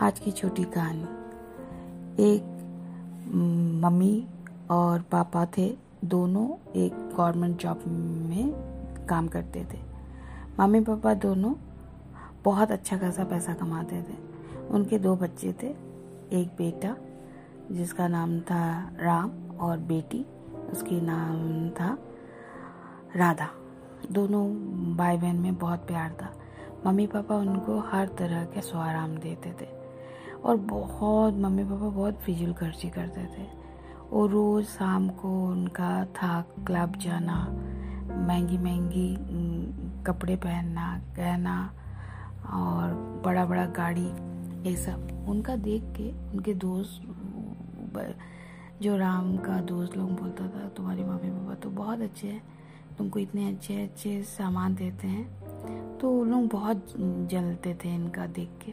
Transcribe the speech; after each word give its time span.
आज 0.00 0.18
की 0.18 0.30
छोटी 0.30 0.64
कहानी। 0.64 1.04
एक 2.18 2.42
मम्मी 3.84 4.26
और 4.70 5.00
पापा 5.00 5.46
थे, 5.58 5.76
दोनों 6.04 6.72
एक 6.72 6.92
गवर्नमेंट 6.94 7.58
जॉब 7.58 7.82
में 8.28 8.52
काम 9.06 9.28
करते 9.28 9.66
थे। 9.74 9.78
मम्मी 10.60 10.80
पापा 10.80 11.14
दोनों 11.14 11.54
बहुत 12.44 12.70
अच्छा 12.70 12.98
खासा 12.98 13.24
पैसा 13.24 13.54
कमाते 13.54 14.02
थे। 14.02 14.16
उनके 14.68 14.98
दो 14.98 15.16
बच्चे 15.16 15.54
थे, 15.62 15.66
एक 16.32 16.54
बेटा, 16.58 16.96
जिसका 17.72 18.08
नाम 18.08 18.40
था 18.40 18.92
राम, 19.00 19.30
और 19.60 19.78
बेटी, 19.78 20.26
उसकी 20.72 21.00
नाम 21.00 21.70
था 21.70 21.98
राधा। 23.16 23.48
दोनों 24.12 24.50
भाई 24.96 25.16
बहन 25.16 25.36
में 25.36 25.56
बहुत 25.56 25.78
प्यार 25.78 26.16
था। 26.22 26.32
मम्मी 26.86 27.06
पापा 27.06 27.34
उनको 27.34 27.78
हर 27.78 28.08
तरह 28.08 28.44
के 28.44 28.60
स्वाराम 28.60 29.16
देते 29.16 29.50
थे। 29.50 29.79
और 30.44 30.56
बहुत 30.56 31.34
मम्मी 31.34 31.64
पापा 31.64 31.88
बहुत 31.88 32.14
फिजूल 32.16 32.52
खर्ची 32.52 32.88
करते 32.90 33.24
थे। 33.26 33.46
और 34.12 34.30
रोज़ 34.30 34.66
शाम 34.66 35.08
को 35.08 35.28
उनका 35.46 36.04
था 36.04 36.40
क्लब 36.66 36.96
जाना, 36.96 37.36
महँगी 38.18 38.58
महँगी 38.58 39.16
कपड़े 40.04 40.36
पहनना, 40.36 41.00
गहना 41.16 41.72
और 42.52 42.94
बड़ा 43.24 43.44
बड़ा 43.46 43.64
गाड़ी, 43.66 44.08
ये 44.68 44.76
सब। 44.76 45.26
उनका 45.28 45.56
देख 45.56 45.82
के 45.96 46.10
उनके 46.32 46.54
दोस्त 46.54 47.02
जो 48.82 48.96
राम 48.96 49.36
का 49.36 49.60
दोस्त 49.60 49.96
लोग 49.96 50.10
बोलता 50.12 50.44
था, 50.44 50.68
तुम्हारी 50.68 51.04
मम्मी 51.04 51.30
पापा 51.30 51.54
तो 51.54 51.70
बहुत 51.70 52.00
अच्छे 52.00 52.28
हैं। 52.28 52.42
तुमको 52.98 53.18
इतने 53.18 53.48
अच्छे 53.48 53.82
अच्छे 53.82 54.22
सामान 54.22 54.74
देते 54.74 55.08
हैं। 55.08 55.98
तो 55.98 56.24
लोग 56.24 56.46
बहुत 56.48 56.86
जलते 57.30 57.74
थे 57.74 57.94
इनका 57.94 58.26
देख 58.26 58.50
के। 58.64 58.72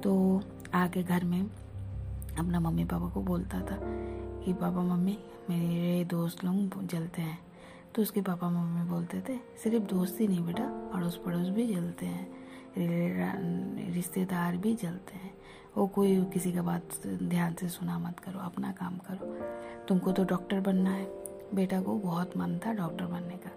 तो 0.00 0.40
आके 0.74 1.02
घर 1.02 1.24
में 1.24 1.42
अपना 2.38 2.60
मम्मी 2.60 2.84
पापा 2.84 3.08
को 3.08 3.22
बोलता 3.22 3.60
था 3.60 3.78
कि, 4.44 4.52
पापा, 4.52 4.82
मम्मी, 4.82 5.18
मेरे 5.50 6.04
दोस्त 6.04 6.44
लोग 6.44 6.86
जलते 6.86 7.22
हैं। 7.22 7.38
तो 7.94 8.02
उसके 8.02 8.20
पापा 8.20 8.50
मम्मी 8.50 8.90
बोलते 8.90 9.20
थे, 9.28 9.38
सिर्फ़ 9.62 9.84
दोस्त 9.84 10.20
ही 10.20 10.28
नहीं 10.28 10.40
बेटा 10.40 10.90
अड़ोस 10.94 11.20
पड़ोस 11.26 11.48
भी 11.48 11.74
जलते 11.74 12.06
हैं 12.06 12.40
रिश्तेदार 13.92 14.56
भी 14.56 14.74
जलते 14.74 15.14
हैं। 15.14 15.34
वो 15.76 15.86
कोई 15.86 16.24
किसी 16.24 16.52
का 16.52 16.62
बात 16.62 16.82
ध्यान 17.06 17.54
से 17.54 17.68
सुना 17.68 17.98
मत 17.98 18.18
करो, 18.18 18.38
अपना 18.38 18.72
काम 18.72 18.98
करो। 18.98 19.26
तुमको 19.86 20.12
तो 20.12 20.24
डॉक्टर 20.24 20.60
बनना 20.60 20.90
है। 20.90 21.04
बेटा 21.54 21.80
को 21.80 21.94
बहुत 21.94 22.36
मन 22.36 22.60
था 22.66 22.72
डॉक्टर 22.72 23.06
बनने 23.06 23.36
का। 23.36 23.50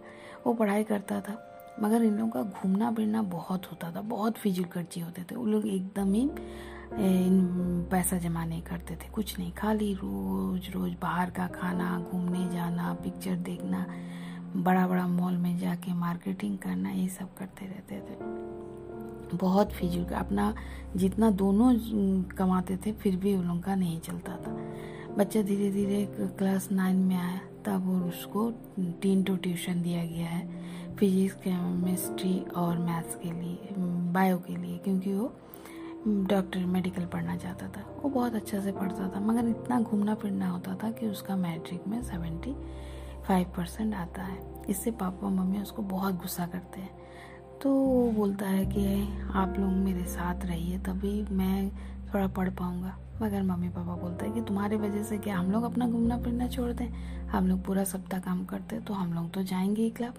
वो 0.48 0.54
पढ़ाई 0.54 0.84
करता 0.84 1.22
था, 1.22 1.50
मगर 1.82 2.04
इन 2.04 2.18
लोगों 2.18 2.32
का 2.32 2.44
घूमना 2.44 2.92
फिरना 2.92 3.22
बहुत 3.22 3.66
होता 3.66 3.92
था, 3.92 4.02
बहुत 4.02 4.34
फिजूल 4.34 4.66
खर्ची 4.66 5.00
होते 5.00 5.24
थे। 5.24 5.36
वो 5.36 5.46
लोग 5.46 5.68
एकदम 5.68 6.14
ही 6.14 6.32
पैसा 6.96 8.18
जमा 8.18 8.44
नहीं 8.46 8.62
करते 8.62 8.96
थे। 8.96 9.10
कुछ 9.14 9.38
नहीं। 9.40 9.52
खाली 9.52 9.94
रोज 9.94 10.70
रोज 10.74 10.92
बाहर 11.02 11.30
का 11.30 11.48
खाना, 11.50 12.00
घूमने 12.02 12.50
जाना 12.52 12.94
पिक्चर 12.94 13.36
देखना 13.44 13.86
बड़ा 14.56 14.88
बड़ा 14.88 15.08
मॉल 15.08 15.38
में 15.38 15.58
जाके 15.60 15.94
मार्केटिंग 15.94 16.58
करना, 16.58 16.90
ये 16.92 17.08
सब 17.10 17.34
करते 17.38 17.66
रहते 17.66 17.96
थे। 17.98 19.38
बहुत 19.38 19.72
फिजूल 19.72 20.04
अपना 20.16 20.54
जितना 20.96 21.30
दोनों 21.32 21.74
कमाते 22.38 22.78
थे, 22.78 22.92
फिर 22.94 23.16
भी 23.16 23.36
उन 23.36 23.60
का 23.60 23.76
नहीं 23.76 24.00
चलता 24.00 24.36
था। 24.38 24.58
बच्चा 25.18 25.42
धीरे 25.42 25.72
धीरे 25.72 26.06
क्लास 26.38 26.72
नाइन 26.72 26.96
में 26.98 27.16
आया, 27.16 27.40
तब 27.66 27.90
उसको 28.08 28.50
तीन 29.02 29.24
टू 29.24 29.36
ट्यूशन 29.36 29.82
दिया 29.82 30.06
गया 30.06 30.28
है 30.28 30.96
फिजिक्स 30.96 31.36
केमिस्ट्री 31.44 32.40
और 32.56 32.78
मैथ्स 32.78 33.16
के 33.16 33.32
लिए 33.32 33.76
बायो 34.14 34.38
के 34.38 34.56
लिए, 34.56 34.78
क्योंकि 34.78 35.14
वो 35.14 35.34
डॉक्टर 36.08 36.60
मेडिकल 36.60 37.06
पढ़ना 37.06 37.36
चाहता 37.38 37.68
था। 37.68 38.02
वो 38.04 38.10
बहुत 38.10 38.36
अच्छा 38.36 38.60
से 38.60 38.72
पढ़ता 38.72 39.10
था, 39.16 39.20
मगर 39.20 39.48
इतना 39.48 39.82
घूमना 39.82 40.16
फिरना 40.16 40.50
होता 40.50 40.76
था 40.76 40.92
कि 40.92 41.08
उसका 41.08 41.36
मैट्रिक 41.36 41.88
में 41.88 42.04
सेवेंटी 42.04 42.56
फाइव 43.28 43.48
परसेंट 43.58 43.96
आता 43.96 44.24
है। 44.24 44.64
इससे 44.70 44.92
पापा 44.92 45.30
मम्मी 45.30 45.62
उसको 45.62 45.82
बहुत 45.82 46.16
गुस्सा 46.16 46.46
करते 46.46 46.82
हैं। 46.82 46.90
तो 47.62 47.74
वो 47.74 48.12
बोलता 48.12 48.46
है 48.46 48.66
कि 48.66 49.08
आप 49.34 49.56
लोग 49.60 49.70
मेरे 49.70 50.06
साथ 50.06 50.46
रहिए, 50.46 50.78
तभी 50.78 51.26
मैं 51.32 51.70
थोड़ा 52.14 52.28
पढ़ 52.28 52.50
पाऊँगा। 52.50 52.98
मगर 53.22 53.44
मम्मी 53.44 53.70
पापा 53.70 53.96
बोलते 53.96 54.26
हैं 54.26 54.34
कि 54.34 54.42
तुम्हारी 54.42 54.76
वजह 54.76 55.04
से 55.04 55.18
क्या 55.18 55.38
हम 55.38 55.52
लोग 55.52 55.64
अपना 55.64 55.88
घूमना 55.88 56.18
फिरना 56.18 56.48
छोड़ 56.48 56.72
दें? 56.72 56.88
हम 57.28 57.48
लोग 57.48 57.64
पूरा 57.66 57.84
सप्ताह 57.84 58.20
काम 58.20 58.46
करते 58.46 58.80
तो 58.80 58.94
हम 58.94 59.14
लोग 59.14 59.32
तो 59.32 59.44
जाएँगे 59.44 59.82
ही 59.82 59.90
क्लब। 59.90 60.14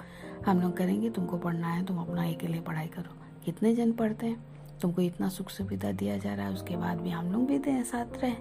हम 0.47 0.61
लोग 0.61 0.77
करेंगे, 0.77 1.11
तुमको 1.11 1.39
पढ़ना 1.39 1.69
है, 1.69 1.85
तुम 1.85 1.99
अपना 1.99 2.29
अकेले 2.29 2.61
पढ़ाई 2.61 2.87
करो। 2.87 3.15
कितने 3.45 3.75
जन 3.75 3.93
पढ़ते 3.93 4.27
हैं? 4.27 4.54
तुमको 4.83 5.03
इतना 5.03 5.29
सुख 5.29 5.51
सुविधा 5.51 5.93
दिया 5.93 6.17
जा 6.19 6.35
रहा 6.35 6.47
है, 6.47 6.53
उसके 6.53 6.77
बाद 6.77 7.01
भी 7.01 7.11
हम 7.11 7.33
लोग 7.33 7.47
भी 7.47 7.59
दें, 7.59 7.83
साथ 7.85 8.23
रहे। 8.23 8.35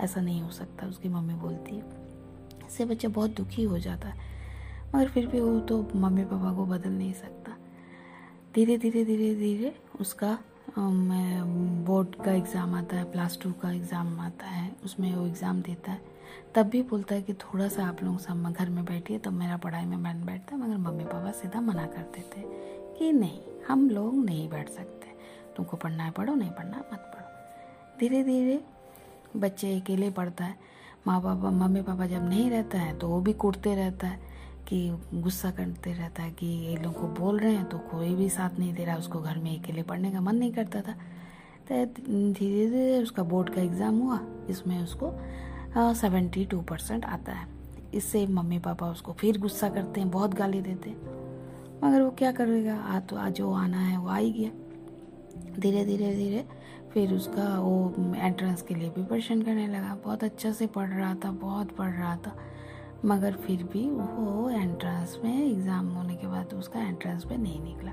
ऐसा 0.00 0.20
नहीं 0.20 0.40
हो 0.42 0.50
सकता, 0.50 0.86
उसकी 0.86 1.08
मम्मी 1.08 1.34
बोलती 1.36 1.76
है। 1.76 1.82
इससे 2.66 2.84
बच्चा 2.84 3.08
बहुत 3.10 3.36
दुखी 3.36 3.62
हो 3.64 3.78
जाता 3.78 4.08
है, 4.08 4.28
मगर 4.94 5.08
फिर 5.08 5.26
भी 5.26 5.40
वो 5.40 5.58
तो 5.60 5.82
मम्मी 5.96 6.24
पापा 6.24 6.52
को 6.52 6.66
बदल 6.66 6.90
नहीं 6.90 7.12
सकता। 7.14 7.56
धीरे 8.54 8.76
धीरे 8.78 9.04
धीरे 9.04 9.34
धीरे 9.34 9.74
उसका 10.00 10.38
बोर्ड 10.76 12.14
का 12.16 12.32
एग्ज़ाम 12.32 12.74
आता 12.74 12.96
है 12.96 13.10
प्लस 13.12 13.38
टू 13.42 13.50
का 13.52 13.70
एग्ज़ाम 13.72 14.18
आता 14.20 14.46
है, 14.46 14.70
उसमें 14.84 15.14
वो 15.14 15.26
एग्ज़ाम 15.26 15.60
देता 15.62 15.92
है। 15.92 16.00
तब 16.54 16.66
भी 16.66 16.82
बोलता 16.82 17.14
है 17.14 17.22
कि 17.22 17.32
थोड़ा 17.34 17.68
सा 17.68 17.86
आप 17.86 18.02
लोग 18.02 18.18
सब 18.20 18.52
घर 18.52 18.68
में 18.68 18.84
बैठिए, 18.84 19.18
तब 19.18 19.32
मेरा 19.32 19.56
पढ़ाई 19.56 19.84
में 19.84 19.96
मन 19.96 20.24
बैठता 20.26 20.54
है, 20.54 20.60
मगर 20.62 20.76
मम्मी 20.80 21.04
पापा 21.04 21.30
सीधा 21.32 21.60
मना 21.60 21.86
करते 21.86 22.20
थे 22.32 22.42
कि 22.98 23.12
नहीं, 23.12 23.40
हम 23.68 23.88
लोग 23.90 24.14
नहीं 24.16 24.48
बैठ 24.48 24.68
सकते। 24.68 24.99
तुमको 25.56 25.76
पढ़ना 25.76 26.04
है, 26.04 26.10
पढ़ो, 26.10 26.34
नहीं 26.34 26.50
पढ़ना, 26.50 26.84
मत 26.92 27.10
पढ़ो। 27.14 27.98
धीरे 28.00 28.22
धीरे 28.24 28.60
बच्चे 29.36 29.74
अकेले 29.80 30.10
पढ़ता 30.10 30.44
है। 30.44 30.54
माँ 31.06 31.20
पापा 31.20 31.50
मम्मी 31.50 31.82
पापा 31.82 32.06
जब 32.06 32.28
नहीं 32.28 32.50
रहता 32.50 32.78
है 32.78 32.98
तो 32.98 33.08
वो 33.08 33.20
भी 33.20 33.32
कूटते 33.34 33.74
रहता 33.74 34.06
है 34.06 34.18
कि 34.68 34.78
गुस्सा 35.14 35.50
करते 35.50 35.92
रहता 35.92 36.22
है 36.22 36.30
कि 36.30 36.46
ये 36.46 36.76
लोग 36.76 36.94
को 36.94 37.06
बोल 37.20 37.38
रहे 37.38 37.52
हैं 37.52 37.68
तो 37.68 37.78
कोई 37.90 38.14
भी 38.14 38.28
साथ 38.30 38.58
नहीं 38.58 38.74
दे 38.74 38.84
रहा, 38.84 38.96
उसको 38.96 39.20
घर 39.20 39.38
में 39.38 39.58
अकेले 39.58 39.82
पढ़ने 39.82 40.10
का 40.10 40.20
मन 40.20 40.36
नहीं 40.36 40.52
करता 40.52 40.80
था। 40.80 40.92
तो 41.68 41.84
धीरे 41.86 42.68
धीरे 42.70 43.02
उसका 43.02 43.22
बोर्ड 43.22 43.54
का 43.54 43.60
एग्ज़ाम 43.60 43.98
हुआ 43.98 44.18
इसमें 44.50 44.78
उसको 44.82 45.12
सेवेंटी 45.94 46.44
टू 46.44 46.60
परसेंट 46.62 47.04
आता 47.04 47.32
है। 47.32 47.46
इससे 47.94 48.26
मम्मी 48.28 48.58
पापा 48.58 48.90
उसको 48.90 49.12
फिर 49.12 49.38
गुस्सा 49.38 49.68
करते 49.68 50.00
हैं, 50.00 50.10
बहुत 50.10 50.34
गाली 50.34 50.60
देते 50.62 50.90
हैं। 50.90 51.18
मगर 51.84 52.02
वो 52.02 52.10
क्या 52.10 52.32
करेगा? 52.32 52.76
आ 52.76 52.98
तो 53.00 53.16
आज 53.16 53.32
जो 53.34 53.52
आना 53.54 53.78
है, 53.78 53.96
वो 53.98 54.08
आ 54.08 54.16
ही 54.16 54.32
गया। 54.32 54.50
धीरे 55.58 55.84
धीरे 55.84 56.14
धीरे 56.14 56.44
फिर 56.92 57.12
उसका 57.14 57.58
वो 57.60 58.14
एंट्रेंस 58.16 58.62
के 58.62 58.74
लिए 58.74 58.90
प्रिपरेशन 58.90 59.42
करने 59.42 59.66
लगा। 59.66 59.94
बहुत 60.04 60.24
अच्छा 60.24 60.52
से 60.52 60.66
पढ़ 60.66 60.88
रहा 60.88 61.14
था, 61.14 61.30
बहुत 61.30 61.76
पढ़ 61.76 61.90
रहा 61.90 62.16
था। 62.16 62.36
मगर 63.04 63.32
फिर 63.36 63.62
भी 63.62 63.88
वो 63.90 64.48
एंट्रेंस 64.50 65.18
में 65.24 65.44
एग्ज़ाम 65.44 65.86
होने 65.88 66.14
के 66.14 66.26
बाद 66.26 66.54
उसका 66.54 66.80
एंट्रेंस 66.80 67.24
पे 67.24 67.36
नहीं 67.36 67.60
निकला। 67.60 67.92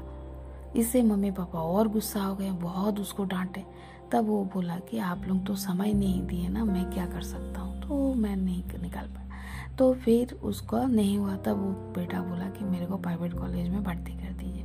इससे 0.75 1.01
मम्मी 1.01 1.31
पापा 1.31 1.59
और 1.59 1.87
गुस्सा 1.87 2.23
हो 2.23 2.35
गए, 2.35 2.51
बहुत 2.51 2.99
उसको 2.99 3.23
डांटे। 3.25 3.63
तब 4.11 4.25
वो 4.25 4.43
बोला 4.45 4.75
कि 4.79 4.97
आप 4.97 5.23
लोग 5.27 5.45
तो 5.45 5.55
समय 5.55 5.93
नहीं 5.93 6.21
दिए 6.27 6.47
ना, 6.47 6.65
मैं 6.65 6.89
क्या 6.91 7.05
कर 7.05 7.21
सकता 7.21 7.61
हूँ? 7.61 7.81
तो 7.81 8.13
मैं 8.13 8.35
नहीं 8.35 8.63
निकाल 8.81 9.07
पाया। 9.07 9.75
तो 9.77 9.93
फिर 9.93 10.33
उसका 10.43 10.83
नहीं 10.83 11.17
हुआ, 11.17 11.35
तब 11.35 11.57
वो 11.57 11.71
बेटा 11.93 12.21
बोला 12.21 12.49
कि 12.49 12.65
मेरे 12.65 12.85
को 12.85 12.97
प्राइवेट 12.97 13.33
कॉलेज 13.33 13.69
में 13.69 13.83
भर्ती 13.83 14.13
कर 14.13 14.33
दीजिए। 14.33 14.56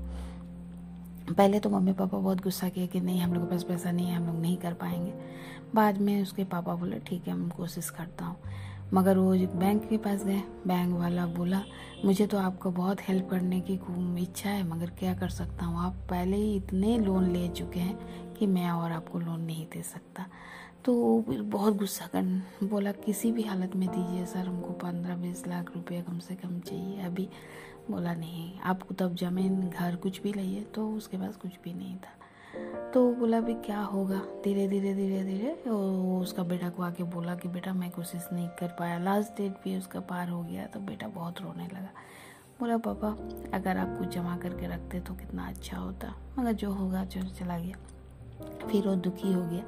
पहले 1.33 1.61
तो 1.61 1.71
मम्मी 1.71 1.93
पापा 1.93 2.19
बहुत 2.19 2.41
गुस्सा 2.41 2.69
किया 2.69 2.87
कि 2.87 3.01
नहीं, 3.01 3.21
हम 3.21 3.35
लोग 3.35 3.45
के 3.45 3.51
पास 3.51 3.63
पैसा 3.63 3.91
नहीं 3.91 4.07
है, 4.07 4.17
हम 4.17 4.27
लोग 4.27 4.41
नहीं 4.41 4.57
कर 4.57 4.73
पाएँगे। 4.73 5.13
बाद 5.75 6.01
में 6.01 6.23
उसके 6.23 6.45
पापा 6.45 6.75
बोले, 6.75 6.99
ठीक 6.99 7.29
है, 7.29 7.35
मैं 7.35 7.51
कोशिश 7.51 7.91
करता 7.91 8.25
हूँ। 8.25 8.37
मगर 8.95 9.19
वो 9.19 9.33
बैंक 9.59 9.89
के 9.89 9.97
पास 9.97 10.25
गए, 10.25 10.43
बैंक 10.67 10.95
वाला 10.95 11.27
बोला, 11.27 11.63
मुझे 12.05 12.27
तो 12.27 12.39
आपको 12.39 12.71
बहुत 12.71 13.01
हेल्प 13.01 13.29
करने 13.31 13.61
की 13.61 13.75
इच्छा 14.23 14.51
है, 14.51 14.63
मगर 14.69 14.91
क्या 14.91 15.15
कर 15.15 15.29
सकता 15.29 15.67
हूँ? 15.67 15.79
आप 15.79 15.93
पहले 16.11 16.37
ही 16.37 16.55
इतने 16.57 16.99
लोन 16.99 17.31
ले 17.31 17.49
चुके 17.49 17.81
हैं 17.81 18.35
कि 18.35 18.47
मैं 18.47 18.71
और 18.71 18.93
आपको 18.93 19.19
लोन 19.19 19.41
नहीं 19.41 19.67
दे 19.67 19.83
सकता। 19.83 20.27
तो 20.85 20.95
बहुत 21.29 21.77
गुस्सा 21.77 22.07
कर, 22.07 22.67
बोला, 22.67 22.93
किसी 22.93 23.31
भी 23.33 23.43
हालत 23.43 23.75
में 23.77 23.89
दीजिए 23.89 24.25
सर, 24.27 24.39
हमको 24.39 24.71
पंद्रह 24.73 25.17
बीस 25.17 25.47
लाख 25.47 25.75
रुपए 25.77 26.01
कम 26.03 26.19
से 26.19 26.35
कम 26.35 26.59
चाहिए। 26.61 27.01
अभी 27.01 27.29
बोला, 27.91 28.15
नहीं, 28.15 28.59
आपको 28.61 28.95
तब 28.95 29.15
ज़मीन, 29.17 29.61
घर 29.71 29.97
कुछ 29.97 30.23
भी 30.23 30.33
लाइए 30.33 30.61
तो 30.75 30.89
उसके 30.91 31.17
पास 31.17 31.37
कुछ 31.37 31.59
भी 31.65 31.75
नहीं 31.75 31.97
था। 31.97 32.91
तो 32.95 33.15
बोला 33.15 33.41
भी 33.41 33.55
क्या 33.55 33.81
होगा? 33.81 34.21
धीरे 34.45 34.67
धीरे 34.69 34.95
धीरे 34.95 35.23
धीरे 35.25 35.53
उसका 36.21 36.43
बेटा 36.43 36.69
को 36.69 36.83
आके 36.83 37.03
बोला 37.05 37.35
कि, 37.35 37.49
बेटा, 37.49 37.73
मैं 37.73 37.91
कोशिश 37.91 38.29
नहीं 38.33 38.49
कर 38.49 38.69
पाया। 38.69 38.99
लास्ट 38.99 39.33
डेट 39.33 39.53
भी 39.65 39.77
उसका 39.79 40.01
पार 40.01 40.29
हो 40.29 40.43
गया 40.43 40.67
तो 40.67 40.81
बेटा 40.81 41.09
बहुत 41.09 41.41
रोने 41.41 41.65
लगा। 41.65 41.91
बोला, 42.61 42.77
पापा, 42.77 43.09
अगर 43.55 43.77
आप 43.77 43.99
कुछ 43.99 44.09
जमा 44.09 44.37
करके 44.37 44.67
रखते 44.67 45.01
तो 45.01 45.15
कितना 45.15 45.49
अच्छा 45.49 45.79
होता। 45.79 46.15
मगर 46.39 46.53
जो 46.53 46.73
होगा 46.73 47.05
जो 47.05 47.23
चला 47.23 47.59
गया। 47.59 47.77
फिर 48.69 48.89
वो 48.89 48.95
दुखी 48.95 49.33
हो 49.33 49.43
गया। 49.43 49.65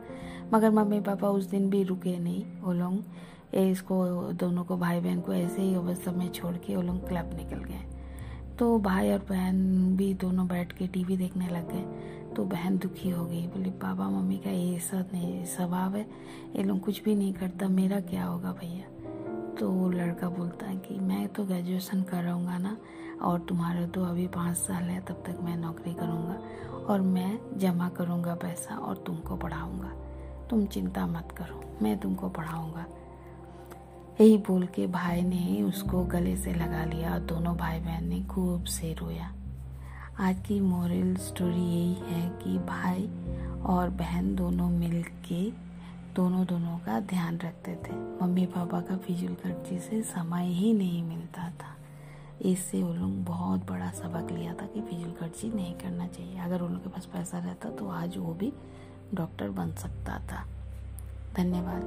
मगर 0.55 0.71
मम्मी 0.71 1.01
पापा 1.01 1.29
उस 1.29 1.45
दिन 1.45 1.71
भी 1.71 1.83
रुके 1.83 2.19
नहीं 2.19 2.45
वो 2.61 2.73
लोग 2.73 3.03
इसको, 3.55 4.07
दोनों 4.33 4.65
को 4.65 4.77
भाई 4.77 5.01
बहन 5.01 5.21
को 5.21 5.33
ऐसे 5.33 5.63
ही 5.63 5.75
अवस्था 5.75 6.13
में 6.13 6.33
छोड़ 6.33 6.57
के 6.57 6.77
वो 6.77 6.83
लोग 6.83 7.09
क्लब 7.09 7.31
निकल 7.37 7.65
गए। 7.65 7.81
तो 8.59 8.79
भाई 8.79 9.11
और 9.13 9.19
बहन 9.19 9.97
भी 9.97 10.15
दोनों 10.15 10.49
बैठ 10.49 10.73
के 10.73 10.87
टीवी 10.87 11.17
देखने 11.17 11.49
लग 11.49 11.73
गए। 11.73 11.85
तो 12.35 12.45
बहन 12.45 12.79
दुखी 12.79 13.11
हो 13.11 13.27
गई, 13.27 13.47
बोली, 13.47 13.71
पापा, 13.71 14.09
मम्मी 14.11 14.39
का 14.39 14.51
ये 14.51 14.79
सब 14.79 15.09
नहीं, 15.13 15.45
स्वभाव 15.45 15.97
है। 15.97 16.07
ये 16.57 16.63
लोग 16.63 16.81
कुछ 16.81 17.03
भी 17.03 17.15
नहीं 17.15 17.33
करता, 17.33 17.69
मेरा 17.69 18.01
क्या 18.01 18.25
होगा 18.25 18.53
भैया? 18.53 18.87
तो 19.55 19.71
वो 19.71 19.91
लड़का 19.91 20.29
बोलता 20.29 20.67
है 20.67 20.77
कि, 20.77 21.01
मैं 21.01 21.29
तो 21.29 21.45
ग्रेजुएशन 21.45 22.03
कराऊँगा 22.03 22.59
ना, 22.59 22.77
और 23.23 23.41
तुम्हारा 23.41 23.87
तो 23.87 24.05
अभी 24.05 24.27
पाँच 24.27 24.57
साल 24.57 24.83
है, 24.83 25.01
तब 25.01 25.23
तक 25.27 25.39
मैं 25.43 25.57
नौकरी 25.57 25.95
करूँगा, 25.95 26.39
और 26.85 27.01
मैं 27.01 27.39
जमा 27.57 27.89
करूँगा 27.89 28.35
पैसा, 28.35 28.77
और 28.77 29.05
तुमको 29.07 29.37
पढ़ाऊँगा। 29.37 30.04
तुम 30.51 30.65
चिंता 30.67 31.07
मत 31.07 31.33
करो, 31.37 31.63
मैं 31.83 31.99
तुमको 31.99 32.29
पढ़ाऊँगा। 32.29 32.85
यही 34.21 34.37
बोल 34.39 34.67
के 34.67 34.87
भाई 34.87 35.23
ने 35.23 35.63
उसको 35.63 36.03
गले 36.05 36.37
से 36.37 36.53
लगा 36.55 36.85
लिया 36.85 37.13
और 37.13 37.21
दोनों 37.21 37.57
भाई 37.57 37.81
बहन 37.81 38.09
ने 38.09 38.23
खूब 38.25 38.65
से 38.65 38.93
रोया। 38.93 39.33
आज 40.21 40.43
की 40.47 40.59
मोरल 40.61 41.15
स्टोरी 41.17 41.63
यही 41.63 41.95
है 42.05 42.29
कि 42.39 42.59
भाई 42.67 43.09
और 43.65 43.91
बहन 43.91 44.35
दोनों 44.37 44.69
मिल 44.71 45.03
के 45.29 45.43
दोनों 46.15 46.45
दोनों 46.47 46.79
का 46.79 46.99
ध्यान 47.03 47.39
रखते 47.39 47.75
थे। 47.85 47.95
मम्मी 48.23 48.47
पापा 48.47 48.81
का 48.81 48.97
फिजूल 48.97 49.35
खर्ची 49.35 49.79
से 49.79 50.03
समय 50.03 50.53
ही 50.53 50.73
नहीं 50.73 51.03
मिलता 51.03 51.49
था। 51.53 51.75
इससे 52.43 52.83
वो 52.83 52.93
लोग 52.95 53.25
बहुत 53.25 53.67
बड़ा 53.67 53.91
सबक 53.93 54.31
लिया 54.33 54.53
था 54.53 54.67
कि 54.67 54.81
फिजूल 54.81 55.13
खर्ची 55.13 55.51
नहीं 55.53 55.75
करना 55.75 56.07
चाहिए। 56.07 56.39
अगर 56.39 56.61
उन 56.61 56.73
लोग 56.73 56.83
के 56.83 56.91
पास 56.91 57.07
पैसा 57.13 57.39
रहता 57.39 57.71
तो 57.71 57.89
आज 57.89 58.17
वो 58.17 58.35
भी 58.35 58.53
डॉक्टर 59.15 59.49
बन 59.49 59.73
सकता 59.73 60.19
था। 60.19 60.47
धन्यवाद। 61.37 61.83